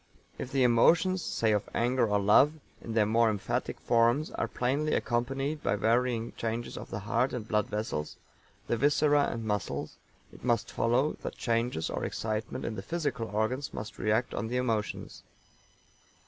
If 0.39 0.51
"the 0.51 0.63
emotions, 0.63 1.21
say 1.21 1.51
of 1.51 1.69
anger 1.75 2.07
or 2.07 2.17
love, 2.17 2.53
in 2.81 2.95
their 2.95 3.05
more 3.05 3.29
emphatic 3.29 3.79
forms, 3.79 4.31
are 4.31 4.47
plainly 4.47 4.95
accompanied 4.95 5.61
by 5.61 5.75
varying 5.75 6.33
changes 6.35 6.75
of 6.75 6.89
the 6.89 7.01
heart 7.01 7.33
and 7.33 7.47
blood 7.47 7.67
vessels, 7.67 8.17
the 8.65 8.77
viscera 8.77 9.25
and 9.31 9.45
muscles," 9.45 9.97
it 10.33 10.43
must 10.43 10.71
follow 10.71 11.13
that 11.21 11.37
changes 11.37 11.87
or 11.91 12.03
excitement 12.03 12.65
in 12.65 12.73
the 12.73 12.81
physical 12.81 13.27
organs 13.27 13.75
must 13.75 13.99
react 13.99 14.33
on 14.33 14.47
the 14.47 14.57
emotions. 14.57 15.21